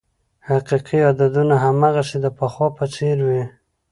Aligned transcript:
حقیقي 0.49 0.99
عددونه 1.09 1.55
هماغسې 1.65 2.17
د 2.21 2.27
پخوا 2.37 2.67
په 2.77 2.85
څېر 2.93 3.17
وې. 3.27 3.43